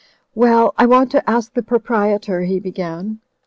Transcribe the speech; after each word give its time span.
"Well, 0.33 0.73
I 0.79 0.87
want 0.87 1.11
to 1.11 1.29
ask 1.29 1.53
the 1.53 1.61
proprietor," 1.61 2.41
he 2.41 2.59
began. 2.59 3.19